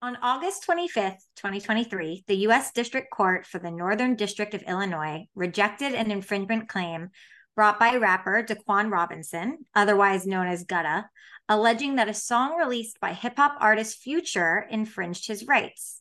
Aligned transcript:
On 0.00 0.16
August 0.22 0.64
25th, 0.64 1.24
2023, 1.34 2.22
the 2.28 2.36
U.S. 2.36 2.70
District 2.70 3.10
Court 3.10 3.44
for 3.44 3.58
the 3.58 3.72
Northern 3.72 4.14
District 4.14 4.54
of 4.54 4.62
Illinois 4.62 5.26
rejected 5.34 5.92
an 5.92 6.12
infringement 6.12 6.68
claim 6.68 7.10
brought 7.56 7.80
by 7.80 7.96
rapper 7.96 8.44
Dequan 8.44 8.92
Robinson, 8.92 9.66
otherwise 9.74 10.24
known 10.24 10.46
as 10.46 10.62
Gutta, 10.62 11.06
alleging 11.48 11.96
that 11.96 12.08
a 12.08 12.14
song 12.14 12.56
released 12.56 13.00
by 13.00 13.12
hip 13.12 13.34
hop 13.38 13.56
artist 13.58 13.98
Future 13.98 14.64
infringed 14.70 15.26
his 15.26 15.48
rights. 15.48 16.00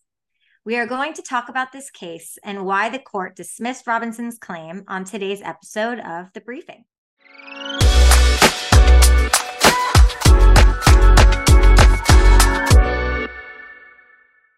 We 0.63 0.77
are 0.77 0.85
going 0.85 1.13
to 1.13 1.23
talk 1.23 1.49
about 1.49 1.71
this 1.71 1.89
case 1.89 2.37
and 2.43 2.67
why 2.67 2.89
the 2.89 2.99
court 2.99 3.35
dismissed 3.35 3.87
Robinson's 3.87 4.37
claim 4.37 4.83
on 4.87 5.05
today's 5.05 5.41
episode 5.41 5.97
of 6.01 6.31
The 6.33 6.41
Briefing. 6.41 6.85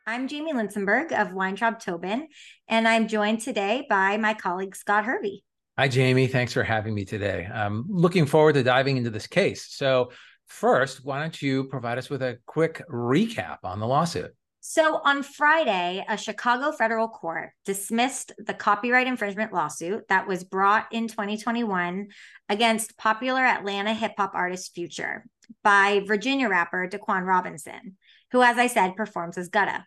I'm 0.10 0.28
Jamie 0.28 0.54
Lincenberg 0.54 1.12
of 1.12 1.34
Weintraub 1.34 1.80
Tobin, 1.80 2.30
and 2.68 2.88
I'm 2.88 3.08
joined 3.08 3.42
today 3.42 3.86
by 3.88 4.18
my 4.18 4.34
colleague 4.34 4.76
Scott 4.76 5.06
Hervey. 5.06 5.44
Hi, 5.78 5.88
Jamie. 5.88 6.26
Thanks 6.26 6.52
for 6.52 6.64
having 6.64 6.96
me 6.96 7.06
today. 7.06 7.48
I'm 7.54 7.86
looking 7.88 8.26
forward 8.26 8.54
to 8.54 8.64
diving 8.64 8.98
into 8.98 9.12
this 9.12 9.28
case. 9.28 9.68
So, 9.70 10.12
first, 10.48 11.06
why 11.06 11.20
don't 11.20 11.40
you 11.40 11.66
provide 11.66 12.00
us 12.00 12.10
with 12.10 12.24
a 12.24 12.40
quick 12.48 12.82
recap 12.90 13.60
on 13.64 13.80
the 13.80 13.86
lawsuit? 13.86 14.36
So, 14.62 15.00
on 15.06 15.22
Friday, 15.22 16.04
a 16.10 16.18
Chicago 16.18 16.72
federal 16.72 17.08
court 17.08 17.52
dismissed 17.64 18.32
the 18.40 18.56
copyright 18.56 19.06
infringement 19.06 19.54
lawsuit 19.54 20.08
that 20.10 20.28
was 20.28 20.44
brought 20.44 20.88
in 20.92 21.08
2021 21.08 22.08
against 22.50 22.98
popular 22.98 23.42
Atlanta 23.42 23.94
hip 23.94 24.14
hop 24.18 24.32
artist 24.34 24.74
Future 24.74 25.24
by 25.64 26.02
Virginia 26.08 26.50
rapper 26.50 26.90
Dequan 26.92 27.28
Robinson, 27.28 27.96
who, 28.32 28.42
as 28.42 28.58
I 28.58 28.66
said, 28.66 28.96
performs 28.96 29.38
as 29.38 29.50
Gutta. 29.50 29.86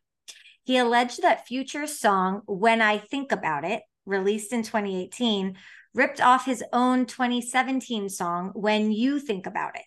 He 0.64 0.78
alleged 0.78 1.22
that 1.22 1.46
Future's 1.46 1.98
song, 1.98 2.42
When 2.46 2.80
I 2.80 2.98
Think 2.98 3.32
About 3.32 3.64
It, 3.64 3.82
released 4.06 4.52
in 4.52 4.62
2018, 4.62 5.56
ripped 5.92 6.20
off 6.20 6.46
his 6.46 6.62
own 6.72 7.06
2017 7.06 8.08
song, 8.08 8.52
When 8.54 8.92
You 8.92 9.19
Think 9.19 9.46
About 9.46 9.74
It, 9.74 9.84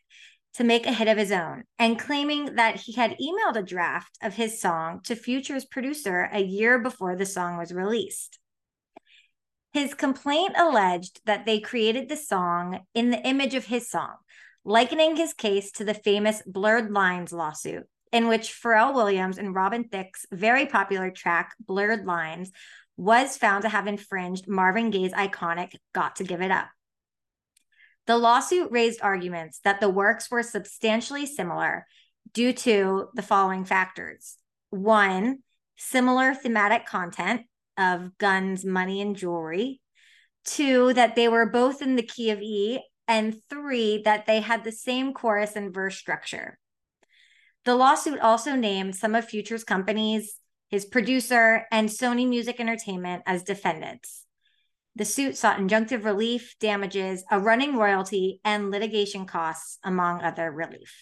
to 0.55 0.65
make 0.65 0.85
a 0.85 0.91
hit 0.91 1.07
of 1.07 1.17
his 1.17 1.31
own, 1.31 1.63
and 1.79 1.99
claiming 1.99 2.55
that 2.55 2.81
he 2.81 2.91
had 2.91 3.17
emailed 3.19 3.55
a 3.55 3.63
draft 3.63 4.17
of 4.21 4.33
his 4.33 4.59
song 4.59 4.99
to 5.05 5.15
Future's 5.15 5.65
producer 5.65 6.29
a 6.31 6.41
year 6.41 6.77
before 6.79 7.15
the 7.15 7.25
song 7.25 7.57
was 7.57 7.73
released. 7.73 8.39
His 9.71 9.93
complaint 9.93 10.55
alleged 10.57 11.21
that 11.25 11.45
they 11.45 11.59
created 11.59 12.09
the 12.09 12.17
song 12.17 12.81
in 12.93 13.09
the 13.11 13.25
image 13.25 13.55
of 13.55 13.65
his 13.65 13.89
song, 13.89 14.15
likening 14.65 15.15
his 15.15 15.33
case 15.33 15.71
to 15.73 15.85
the 15.85 15.93
famous 15.93 16.41
Blurred 16.45 16.91
Lines 16.91 17.31
lawsuit, 17.31 17.87
in 18.11 18.27
which 18.27 18.53
Pharrell 18.53 18.93
Williams 18.93 19.37
and 19.37 19.55
Robin 19.55 19.83
Thicke's 19.85 20.25
very 20.31 20.65
popular 20.65 21.11
track, 21.11 21.53
Blurred 21.59 22.05
Lines, 22.05 22.51
was 22.97 23.37
found 23.37 23.63
to 23.63 23.69
have 23.69 23.87
infringed 23.87 24.47
Marvin 24.47 24.89
Gaye's 24.89 25.11
iconic 25.11 25.73
Got 25.93 26.17
to 26.17 26.23
Give 26.23 26.41
It 26.41 26.51
Up. 26.51 26.67
The 28.07 28.17
lawsuit 28.17 28.71
raised 28.71 29.01
arguments 29.01 29.59
that 29.63 29.79
the 29.79 29.89
works 29.89 30.29
were 30.29 30.43
substantially 30.43 31.25
similar 31.25 31.87
due 32.33 32.53
to 32.53 33.09
the 33.15 33.21
following 33.21 33.65
factors. 33.65 34.37
One, 34.69 35.39
similar 35.75 36.33
thematic 36.33 36.85
content 36.85 37.41
of 37.77 38.17
guns, 38.17 38.63
money, 38.63 39.01
and 39.01 39.15
jewelry. 39.15 39.81
Two, 40.45 40.93
that 40.93 41.15
they 41.15 41.27
were 41.27 41.49
both 41.49 41.81
in 41.81 41.95
the 41.95 42.03
key 42.03 42.29
of 42.29 42.39
E. 42.41 42.79
And 43.07 43.35
three, 43.49 44.01
that 44.03 44.25
they 44.25 44.41
had 44.41 44.63
the 44.63 44.71
same 44.71 45.13
chorus 45.13 45.55
and 45.55 45.73
verse 45.73 45.97
structure. 45.97 46.57
The 47.66 47.75
lawsuit 47.75 48.19
also 48.19 48.55
named 48.55 48.95
some 48.95 49.16
of 49.16 49.25
Future's 49.25 49.63
companies, 49.63 50.39
his 50.69 50.85
producer, 50.85 51.66
and 51.72 51.89
Sony 51.89 52.27
Music 52.27 52.59
Entertainment 52.59 53.23
as 53.25 53.44
defendants. 53.44 54.25
The 54.95 55.03
suit 55.03 55.35
sought 55.35 55.57
injunctive 55.57 56.05
relief, 56.05 56.55
damages, 56.59 57.23
a 57.30 57.39
running 57.39 57.75
royalty, 57.75 58.39
and 58.45 58.72
litigation 58.72 59.25
costs, 59.25 59.79
among 59.84 60.22
other 60.22 60.51
relief. 60.51 60.94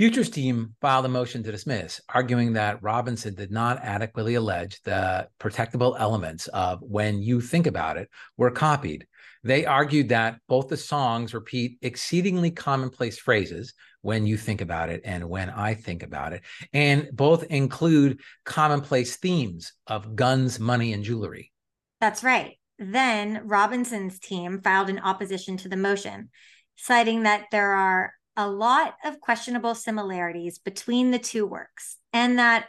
Future's 0.00 0.30
team 0.30 0.74
filed 0.80 1.04
a 1.04 1.08
motion 1.10 1.42
to 1.42 1.52
dismiss, 1.52 2.00
arguing 2.08 2.54
that 2.54 2.82
Robinson 2.82 3.34
did 3.34 3.50
not 3.50 3.78
adequately 3.82 4.34
allege 4.34 4.80
the 4.80 5.28
protectable 5.38 5.94
elements 5.98 6.46
of 6.46 6.80
When 6.80 7.20
You 7.20 7.42
Think 7.42 7.66
About 7.66 7.98
It 7.98 8.08
were 8.38 8.50
copied. 8.50 9.06
They 9.44 9.66
argued 9.66 10.08
that 10.08 10.40
both 10.48 10.68
the 10.68 10.78
songs 10.78 11.34
repeat 11.34 11.76
exceedingly 11.82 12.50
commonplace 12.50 13.18
phrases, 13.18 13.74
when 14.00 14.26
you 14.26 14.38
think 14.38 14.62
about 14.62 14.88
it 14.88 15.02
and 15.04 15.28
when 15.28 15.50
I 15.50 15.74
think 15.74 16.02
about 16.02 16.32
it. 16.32 16.44
And 16.72 17.10
both 17.12 17.44
include 17.44 18.20
commonplace 18.46 19.16
themes 19.16 19.74
of 19.86 20.16
guns, 20.16 20.58
money, 20.58 20.94
and 20.94 21.04
jewelry. 21.04 21.52
That's 22.00 22.24
right. 22.24 22.58
Then 22.78 23.42
Robinson's 23.44 24.18
team 24.18 24.62
filed 24.62 24.88
an 24.88 25.00
opposition 25.00 25.58
to 25.58 25.68
the 25.68 25.76
motion, 25.76 26.30
citing 26.76 27.24
that 27.24 27.44
there 27.52 27.72
are 27.72 28.14
a 28.36 28.48
lot 28.48 28.94
of 29.04 29.20
questionable 29.20 29.74
similarities 29.74 30.58
between 30.58 31.10
the 31.10 31.18
two 31.18 31.46
works 31.46 31.96
and 32.12 32.38
that 32.38 32.66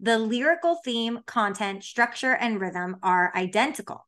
the 0.00 0.18
lyrical 0.18 0.78
theme, 0.84 1.20
content, 1.26 1.84
structure, 1.84 2.34
and 2.34 2.60
rhythm 2.60 2.96
are 3.02 3.32
identical. 3.36 4.06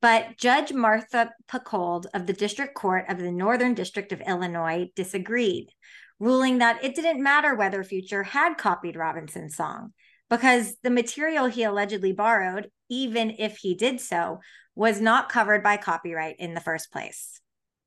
But 0.00 0.36
Judge 0.36 0.72
Martha 0.72 1.32
Pacold 1.48 2.06
of 2.14 2.26
the 2.26 2.32
District 2.32 2.74
Court 2.74 3.04
of 3.08 3.18
the 3.18 3.32
Northern 3.32 3.74
District 3.74 4.12
of 4.12 4.20
Illinois 4.20 4.90
disagreed, 4.94 5.70
ruling 6.18 6.58
that 6.58 6.84
it 6.84 6.94
didn't 6.94 7.22
matter 7.22 7.54
whether 7.54 7.82
Future 7.82 8.22
had 8.22 8.58
copied 8.58 8.96
Robinson's 8.96 9.56
song 9.56 9.92
because 10.32 10.76
the 10.82 10.88
material 10.88 11.46
he 11.46 11.62
allegedly 11.62 12.12
borrowed, 12.12 12.70
even 12.88 13.34
if 13.38 13.58
he 13.58 13.74
did 13.74 14.00
so, 14.00 14.40
was 14.74 14.98
not 14.98 15.28
covered 15.28 15.62
by 15.62 15.76
copyright 15.76 16.36
in 16.38 16.54
the 16.54 16.60
first 16.60 16.90
place. 16.90 17.41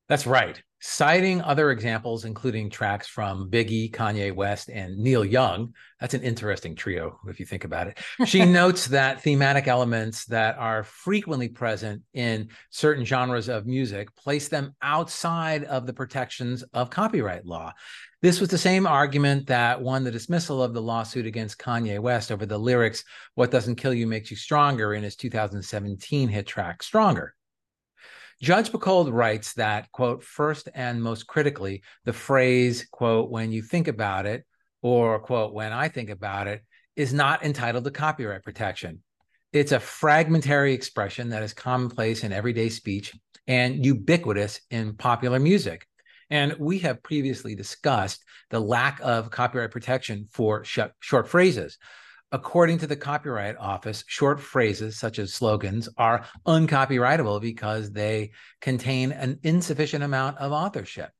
That's 0.08 0.26
right. 0.26 0.62
Citing 0.78 1.40
other 1.42 1.70
examples, 1.72 2.24
including 2.24 2.70
tracks 2.70 3.08
from 3.08 3.50
Biggie, 3.50 3.90
Kanye 3.90 4.32
West, 4.32 4.68
and 4.68 4.96
Neil 4.98 5.24
Young, 5.24 5.74
that's 5.98 6.14
an 6.14 6.22
interesting 6.22 6.76
trio 6.76 7.18
if 7.28 7.40
you 7.40 7.46
think 7.46 7.64
about 7.64 7.88
it. 7.88 7.98
She 8.26 8.44
notes 8.44 8.86
that 8.88 9.22
thematic 9.22 9.66
elements 9.66 10.26
that 10.26 10.58
are 10.58 10.84
frequently 10.84 11.48
present 11.48 12.02
in 12.12 12.50
certain 12.70 13.04
genres 13.04 13.48
of 13.48 13.66
music 13.66 14.14
place 14.14 14.48
them 14.48 14.76
outside 14.82 15.64
of 15.64 15.86
the 15.86 15.94
protections 15.94 16.62
of 16.74 16.90
copyright 16.90 17.46
law. 17.46 17.72
This 18.22 18.38
was 18.38 18.50
the 18.50 18.58
same 18.58 18.86
argument 18.86 19.46
that 19.48 19.80
won 19.80 20.04
the 20.04 20.10
dismissal 20.10 20.62
of 20.62 20.72
the 20.72 20.82
lawsuit 20.82 21.26
against 21.26 21.58
Kanye 21.58 21.98
West 21.98 22.30
over 22.30 22.46
the 22.46 22.58
lyrics, 22.58 23.02
What 23.34 23.50
Doesn't 23.50 23.76
Kill 23.76 23.94
You 23.94 24.06
Makes 24.06 24.30
You 24.30 24.36
Stronger, 24.36 24.94
in 24.94 25.02
his 25.02 25.16
2017 25.16 26.28
hit 26.28 26.46
track, 26.46 26.82
Stronger. 26.82 27.34
Judge 28.42 28.70
Pacold 28.70 29.12
writes 29.12 29.54
that, 29.54 29.90
quote, 29.92 30.22
first 30.22 30.68
and 30.74 31.02
most 31.02 31.26
critically, 31.26 31.82
the 32.04 32.12
phrase, 32.12 32.86
quote, 32.90 33.30
when 33.30 33.50
you 33.50 33.62
think 33.62 33.88
about 33.88 34.26
it, 34.26 34.44
or, 34.82 35.18
quote, 35.18 35.54
when 35.54 35.72
I 35.72 35.88
think 35.88 36.10
about 36.10 36.46
it, 36.46 36.62
is 36.96 37.14
not 37.14 37.44
entitled 37.44 37.84
to 37.84 37.90
copyright 37.90 38.42
protection. 38.42 39.02
It's 39.52 39.72
a 39.72 39.80
fragmentary 39.80 40.74
expression 40.74 41.30
that 41.30 41.42
is 41.42 41.54
commonplace 41.54 42.24
in 42.24 42.32
everyday 42.32 42.68
speech 42.68 43.14
and 43.46 43.84
ubiquitous 43.84 44.60
in 44.70 44.96
popular 44.96 45.38
music. 45.38 45.86
And 46.28 46.56
we 46.58 46.80
have 46.80 47.02
previously 47.02 47.54
discussed 47.54 48.22
the 48.50 48.60
lack 48.60 49.00
of 49.02 49.30
copyright 49.30 49.70
protection 49.70 50.26
for 50.30 50.64
sh- 50.64 50.80
short 51.00 51.28
phrases. 51.28 51.78
According 52.32 52.78
to 52.78 52.86
the 52.88 52.96
Copyright 52.96 53.56
Office, 53.56 54.02
short 54.08 54.40
phrases 54.40 54.98
such 54.98 55.18
as 55.20 55.32
slogans 55.32 55.88
are 55.96 56.24
uncopyrightable 56.46 57.40
because 57.40 57.92
they 57.92 58.32
contain 58.60 59.12
an 59.12 59.38
insufficient 59.44 60.02
amount 60.02 60.38
of 60.38 60.50
authorship. 60.50 61.10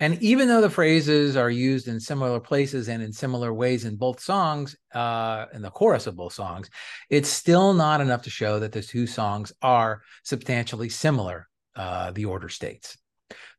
And 0.00 0.20
even 0.22 0.48
though 0.48 0.62
the 0.62 0.70
phrases 0.70 1.36
are 1.36 1.50
used 1.50 1.86
in 1.86 2.00
similar 2.00 2.40
places 2.40 2.88
and 2.88 3.02
in 3.02 3.12
similar 3.12 3.52
ways 3.52 3.84
in 3.84 3.96
both 3.96 4.20
songs, 4.20 4.74
uh, 4.94 5.46
in 5.52 5.60
the 5.60 5.70
chorus 5.70 6.06
of 6.06 6.16
both 6.16 6.32
songs, 6.32 6.70
it's 7.10 7.28
still 7.28 7.74
not 7.74 8.00
enough 8.00 8.22
to 8.22 8.30
show 8.30 8.58
that 8.58 8.72
the 8.72 8.82
two 8.82 9.06
songs 9.06 9.52
are 9.60 10.02
substantially 10.24 10.88
similar, 10.88 11.48
uh, 11.76 12.10
the 12.10 12.24
order 12.24 12.48
states. 12.48 12.96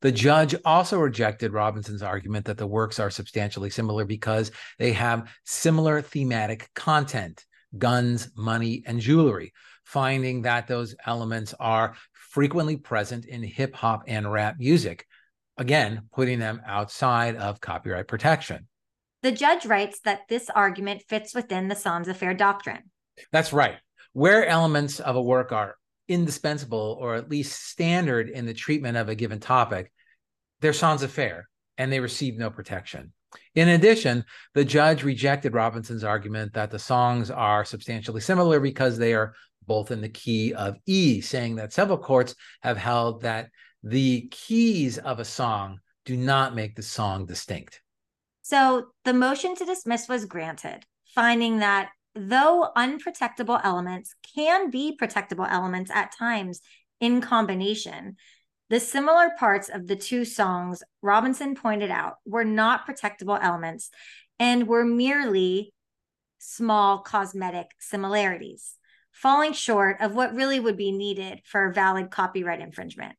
The 0.01 0.11
judge 0.11 0.55
also 0.65 0.99
rejected 0.99 1.53
Robinson's 1.53 2.03
argument 2.03 2.45
that 2.45 2.57
the 2.57 2.67
works 2.67 2.99
are 2.99 3.09
substantially 3.09 3.69
similar 3.69 4.05
because 4.05 4.51
they 4.79 4.93
have 4.93 5.29
similar 5.45 6.01
thematic 6.01 6.69
content 6.73 7.45
guns, 7.77 8.29
money, 8.35 8.83
and 8.85 8.99
jewelry, 8.99 9.53
finding 9.83 10.43
that 10.43 10.67
those 10.67 10.95
elements 11.05 11.53
are 11.59 11.95
frequently 12.13 12.77
present 12.77 13.25
in 13.25 13.43
hip 13.43 13.75
hop 13.75 14.03
and 14.07 14.31
rap 14.31 14.55
music, 14.59 15.05
again, 15.57 16.03
putting 16.13 16.39
them 16.39 16.61
outside 16.65 17.35
of 17.35 17.61
copyright 17.61 18.07
protection. 18.07 18.67
The 19.21 19.31
judge 19.31 19.65
writes 19.65 20.01
that 20.01 20.21
this 20.27 20.49
argument 20.49 21.03
fits 21.07 21.33
within 21.33 21.67
the 21.67 21.75
scènes 21.75 22.07
à 22.07 22.15
faire 22.15 22.33
doctrine. 22.33 22.91
That's 23.31 23.53
right. 23.53 23.75
Where 24.13 24.45
elements 24.45 24.99
of 24.99 25.15
a 25.15 25.21
work 25.21 25.51
are 25.51 25.75
indispensable 26.07 26.97
or 26.99 27.15
at 27.15 27.29
least 27.29 27.67
standard 27.67 28.29
in 28.29 28.45
the 28.45 28.53
treatment 28.53 28.97
of 28.97 29.09
a 29.09 29.15
given 29.15 29.39
topic, 29.39 29.91
they're 30.61 30.71
scènes 30.71 31.03
à 31.03 31.09
faire 31.09 31.49
and 31.77 31.91
they 31.91 31.99
receive 31.99 32.37
no 32.37 32.49
protection. 32.49 33.13
In 33.55 33.69
addition, 33.69 34.25
the 34.53 34.65
judge 34.65 35.03
rejected 35.03 35.53
Robinson's 35.53 36.03
argument 36.03 36.53
that 36.53 36.69
the 36.69 36.79
songs 36.79 37.31
are 37.31 37.65
substantially 37.65 38.21
similar 38.21 38.59
because 38.59 38.97
they 38.97 39.13
are 39.13 39.33
both 39.65 39.91
in 39.91 40.01
the 40.01 40.09
key 40.09 40.53
of 40.53 40.75
E, 40.85 41.21
saying 41.21 41.55
that 41.55 41.73
several 41.73 41.97
courts 41.97 42.35
have 42.61 42.77
held 42.77 43.21
that 43.21 43.49
the 43.81 44.27
keys 44.31 44.97
of 44.97 45.19
a 45.19 45.25
song 45.25 45.79
do 46.05 46.17
not 46.17 46.55
make 46.55 46.75
the 46.75 46.81
song 46.83 47.25
distinct. 47.25 47.81
So 48.41 48.87
the 49.05 49.13
motion 49.13 49.55
to 49.55 49.65
dismiss 49.65 50.07
was 50.07 50.25
granted, 50.25 50.85
finding 51.15 51.59
that 51.59 51.89
though 52.15 52.69
unprotectable 52.75 53.59
elements 53.63 54.15
can 54.35 54.69
be 54.69 54.97
protectable 54.99 55.49
elements 55.49 55.91
at 55.91 56.15
times 56.15 56.61
in 56.99 57.21
combination, 57.21 58.17
the 58.69 58.79
similar 58.79 59.31
parts 59.37 59.69
of 59.69 59.87
the 59.87 59.95
two 59.95 60.25
songs, 60.25 60.83
Robinson 61.01 61.55
pointed 61.55 61.91
out, 61.91 62.15
were 62.25 62.45
not 62.45 62.87
protectable 62.87 63.37
elements 63.41 63.89
and 64.39 64.67
were 64.67 64.85
merely 64.85 65.73
small 66.39 66.99
cosmetic 66.99 67.67
similarities, 67.79 68.77
falling 69.11 69.53
short 69.53 69.97
of 70.01 70.15
what 70.15 70.33
really 70.33 70.59
would 70.59 70.77
be 70.77 70.91
needed 70.91 71.41
for 71.45 71.71
valid 71.71 72.11
copyright 72.11 72.61
infringement. 72.61 73.15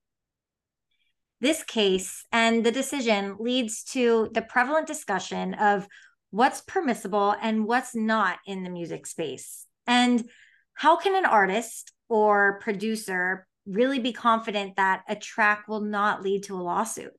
This 1.40 1.62
case 1.62 2.24
and 2.32 2.64
the 2.64 2.72
decision 2.72 3.36
leads 3.38 3.84
to 3.92 4.30
the 4.32 4.42
prevalent 4.42 4.86
discussion 4.86 5.54
of 5.54 5.86
what's 6.34 6.62
permissible 6.62 7.32
and 7.40 7.64
what's 7.64 7.94
not 7.94 8.38
in 8.44 8.64
the 8.64 8.70
music 8.70 9.06
space. 9.06 9.66
And 9.86 10.28
how 10.72 10.96
can 10.96 11.14
an 11.14 11.26
artist 11.26 11.92
or 12.08 12.58
producer 12.60 13.46
really 13.66 14.00
be 14.00 14.12
confident 14.12 14.74
that 14.74 15.02
a 15.08 15.14
track 15.14 15.68
will 15.68 15.80
not 15.80 16.24
lead 16.24 16.42
to 16.42 16.56
a 16.56 16.60
lawsuit? 16.60 17.12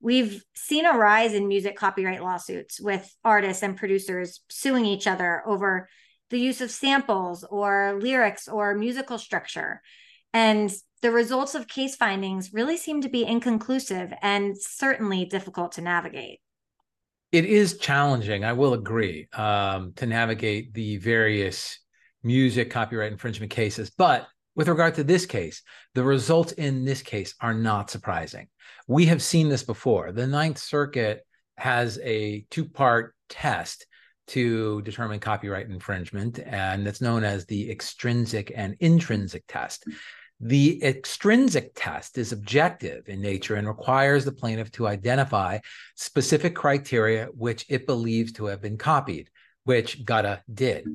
We've 0.00 0.42
seen 0.56 0.86
a 0.86 0.98
rise 0.98 1.34
in 1.34 1.46
music 1.46 1.76
copyright 1.76 2.20
lawsuits 2.20 2.80
with 2.80 3.08
artists 3.24 3.62
and 3.62 3.76
producers 3.76 4.40
suing 4.50 4.86
each 4.86 5.06
other 5.06 5.44
over 5.46 5.88
the 6.30 6.40
use 6.40 6.60
of 6.60 6.72
samples 6.72 7.44
or 7.48 7.96
lyrics 8.02 8.48
or 8.48 8.74
musical 8.74 9.18
structure. 9.18 9.80
And 10.34 10.74
the 11.00 11.12
results 11.12 11.54
of 11.54 11.68
case 11.68 11.94
findings 11.94 12.52
really 12.52 12.76
seem 12.76 13.02
to 13.02 13.08
be 13.08 13.24
inconclusive 13.24 14.12
and 14.20 14.58
certainly 14.58 15.26
difficult 15.26 15.70
to 15.72 15.80
navigate. 15.80 16.40
It 17.36 17.44
is 17.44 17.76
challenging, 17.76 18.46
I 18.46 18.54
will 18.54 18.72
agree, 18.72 19.28
um, 19.34 19.92
to 19.96 20.06
navigate 20.06 20.72
the 20.72 20.96
various 20.96 21.78
music 22.22 22.70
copyright 22.70 23.12
infringement 23.12 23.52
cases. 23.52 23.90
But 23.90 24.26
with 24.54 24.68
regard 24.68 24.94
to 24.94 25.04
this 25.04 25.26
case, 25.26 25.60
the 25.94 26.02
results 26.02 26.52
in 26.52 26.86
this 26.86 27.02
case 27.02 27.34
are 27.42 27.52
not 27.52 27.90
surprising. 27.90 28.48
We 28.88 29.04
have 29.04 29.22
seen 29.22 29.50
this 29.50 29.62
before. 29.62 30.12
The 30.12 30.26
Ninth 30.26 30.56
Circuit 30.56 31.26
has 31.58 31.98
a 32.02 32.46
two 32.48 32.64
part 32.64 33.14
test 33.28 33.84
to 34.28 34.80
determine 34.80 35.20
copyright 35.20 35.68
infringement, 35.68 36.38
and 36.38 36.88
it's 36.88 37.02
known 37.02 37.22
as 37.22 37.44
the 37.44 37.70
extrinsic 37.70 38.50
and 38.56 38.76
intrinsic 38.80 39.44
test. 39.46 39.84
The 40.40 40.84
extrinsic 40.84 41.72
test 41.74 42.18
is 42.18 42.32
objective 42.32 43.08
in 43.08 43.22
nature 43.22 43.54
and 43.54 43.66
requires 43.66 44.24
the 44.24 44.32
plaintiff 44.32 44.70
to 44.72 44.86
identify 44.86 45.60
specific 45.94 46.54
criteria 46.54 47.26
which 47.34 47.64
it 47.68 47.86
believes 47.86 48.32
to 48.32 48.46
have 48.46 48.60
been 48.60 48.76
copied, 48.76 49.30
which 49.64 50.04
Gutta 50.04 50.42
did. 50.52 50.86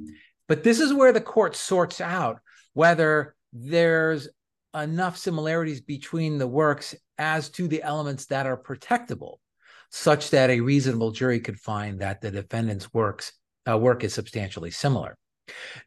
But 0.48 0.64
this 0.64 0.80
is 0.80 0.94
where 0.94 1.12
the 1.12 1.22
court 1.22 1.56
sorts 1.56 2.00
out 2.02 2.40
whether 2.74 3.36
there's 3.52 4.28
enough 4.76 5.18
similarities 5.18 5.82
between 5.82 6.38
the 6.38 6.48
works 6.48 6.96
as 7.18 7.50
to 7.50 7.68
the 7.68 7.82
elements 7.84 8.28
that 8.28 8.46
are 8.46 8.58
protectable, 8.58 9.38
such 9.90 10.30
that 10.30 10.50
a 10.50 10.62
reasonable 10.62 11.12
jury 11.12 11.40
could 11.40 11.60
find 11.60 12.00
that 12.00 12.22
the 12.22 12.32
defendant's 12.32 12.94
works 12.94 13.34
uh, 13.70 13.78
work 13.78 14.04
is 14.04 14.14
substantially 14.14 14.72
similar. 14.72 15.18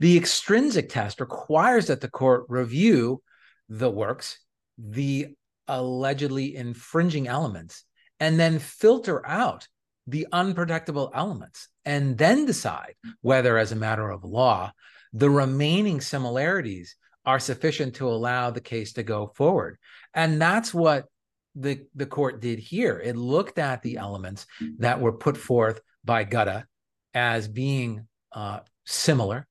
The 0.00 0.16
extrinsic 0.16 0.88
test 0.88 1.20
requires 1.20 1.86
that 1.86 2.00
the 2.00 2.10
court 2.10 2.44
review 2.48 3.22
the 3.68 3.90
works, 3.90 4.38
the 4.78 5.34
allegedly 5.68 6.56
infringing 6.56 7.28
elements, 7.28 7.84
and 8.20 8.38
then 8.38 8.58
filter 8.58 9.26
out 9.26 9.66
the 10.06 10.26
unprotectable 10.32 11.10
elements, 11.14 11.68
and 11.84 12.18
then 12.18 12.44
decide 12.44 12.94
whether, 13.22 13.56
as 13.56 13.72
a 13.72 13.76
matter 13.76 14.10
of 14.10 14.24
law, 14.24 14.70
the 15.12 15.30
remaining 15.30 16.00
similarities 16.00 16.96
are 17.24 17.38
sufficient 17.38 17.94
to 17.94 18.08
allow 18.08 18.50
the 18.50 18.60
case 18.60 18.92
to 18.94 19.02
go 19.02 19.28
forward. 19.34 19.78
And 20.12 20.40
that's 20.40 20.74
what 20.74 21.06
the, 21.54 21.86
the 21.94 22.06
court 22.06 22.40
did 22.40 22.58
here. 22.58 23.00
It 23.02 23.16
looked 23.16 23.58
at 23.58 23.82
the 23.82 23.96
elements 23.96 24.46
that 24.78 25.00
were 25.00 25.12
put 25.12 25.36
forth 25.36 25.80
by 26.04 26.24
Gutta 26.24 26.66
as 27.14 27.48
being 27.48 28.06
uh, 28.32 28.60
similar. 28.84 29.46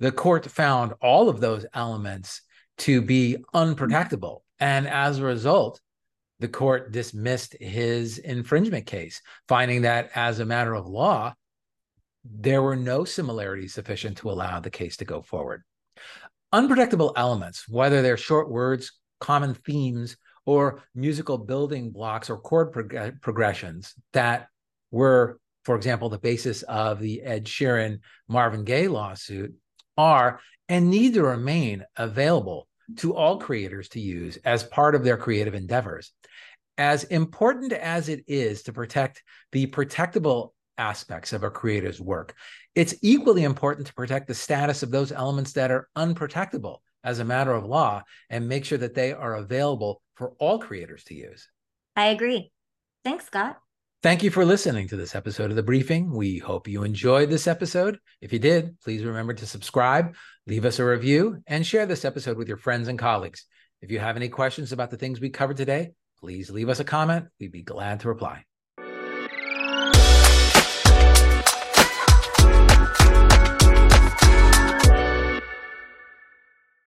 The 0.00 0.10
court 0.10 0.46
found 0.46 0.94
all 1.00 1.28
of 1.28 1.40
those 1.40 1.66
elements 1.72 2.40
to 2.78 3.02
be 3.02 3.36
unprotectable. 3.54 4.40
And 4.60 4.86
as 4.86 5.18
a 5.18 5.24
result, 5.24 5.80
the 6.40 6.48
court 6.48 6.92
dismissed 6.92 7.56
his 7.60 8.18
infringement 8.18 8.86
case, 8.86 9.20
finding 9.48 9.82
that 9.82 10.10
as 10.14 10.40
a 10.40 10.44
matter 10.44 10.74
of 10.74 10.86
law, 10.86 11.34
there 12.24 12.62
were 12.62 12.76
no 12.76 13.04
similarities 13.04 13.74
sufficient 13.74 14.18
to 14.18 14.30
allow 14.30 14.60
the 14.60 14.70
case 14.70 14.96
to 14.98 15.04
go 15.04 15.22
forward. 15.22 15.62
Unprotectable 16.52 17.12
elements, 17.16 17.68
whether 17.68 18.02
they're 18.02 18.16
short 18.16 18.50
words, 18.50 18.92
common 19.20 19.54
themes, 19.54 20.16
or 20.46 20.82
musical 20.94 21.38
building 21.38 21.90
blocks 21.90 22.28
or 22.30 22.38
chord 22.38 22.72
prog- 22.72 23.20
progressions 23.20 23.94
that 24.12 24.48
were, 24.90 25.38
for 25.64 25.76
example, 25.76 26.08
the 26.08 26.18
basis 26.18 26.62
of 26.62 27.00
the 27.00 27.22
Ed 27.22 27.44
Sheeran 27.44 28.00
Marvin 28.28 28.64
Gaye 28.64 28.88
lawsuit, 28.88 29.54
are 29.96 30.40
and 30.68 30.90
need 30.90 31.14
to 31.14 31.22
remain 31.22 31.84
available 31.96 32.68
to 32.96 33.14
all 33.14 33.38
creators 33.38 33.88
to 33.90 34.00
use 34.00 34.36
as 34.44 34.64
part 34.64 34.94
of 34.94 35.04
their 35.04 35.16
creative 35.16 35.54
endeavors. 35.54 36.12
As 36.76 37.04
important 37.04 37.72
as 37.72 38.08
it 38.08 38.24
is 38.26 38.64
to 38.64 38.72
protect 38.72 39.22
the 39.52 39.66
protectable 39.68 40.50
aspects 40.76 41.32
of 41.32 41.44
a 41.44 41.50
creator's 41.50 42.00
work, 42.00 42.34
it's 42.74 42.94
equally 43.02 43.44
important 43.44 43.86
to 43.86 43.94
protect 43.94 44.26
the 44.26 44.34
status 44.34 44.82
of 44.82 44.90
those 44.90 45.12
elements 45.12 45.52
that 45.52 45.70
are 45.70 45.88
unprotectable 45.96 46.78
as 47.04 47.20
a 47.20 47.24
matter 47.24 47.52
of 47.52 47.64
law 47.64 48.02
and 48.30 48.48
make 48.48 48.64
sure 48.64 48.78
that 48.78 48.94
they 48.94 49.12
are 49.12 49.36
available 49.36 50.02
for 50.14 50.30
all 50.38 50.58
creators 50.58 51.04
to 51.04 51.14
use. 51.14 51.48
I 51.94 52.06
agree. 52.06 52.50
Thanks, 53.04 53.26
Scott. 53.26 53.58
Thank 54.04 54.22
you 54.22 54.30
for 54.30 54.44
listening 54.44 54.86
to 54.88 54.98
this 54.98 55.14
episode 55.14 55.48
of 55.48 55.56
The 55.56 55.62
Briefing. 55.62 56.12
We 56.12 56.36
hope 56.36 56.68
you 56.68 56.82
enjoyed 56.82 57.30
this 57.30 57.46
episode. 57.46 57.98
If 58.20 58.34
you 58.34 58.38
did, 58.38 58.78
please 58.80 59.02
remember 59.02 59.32
to 59.32 59.46
subscribe, 59.46 60.14
leave 60.46 60.66
us 60.66 60.78
a 60.78 60.84
review, 60.84 61.42
and 61.46 61.66
share 61.66 61.86
this 61.86 62.04
episode 62.04 62.36
with 62.36 62.46
your 62.46 62.58
friends 62.58 62.88
and 62.88 62.98
colleagues. 62.98 63.46
If 63.80 63.90
you 63.90 64.00
have 64.00 64.16
any 64.16 64.28
questions 64.28 64.72
about 64.72 64.90
the 64.90 64.98
things 64.98 65.22
we 65.22 65.30
covered 65.30 65.56
today, 65.56 65.92
please 66.20 66.50
leave 66.50 66.68
us 66.68 66.80
a 66.80 66.84
comment. 66.84 67.28
We'd 67.40 67.50
be 67.50 67.62
glad 67.62 68.00
to 68.00 68.08
reply. 68.08 68.44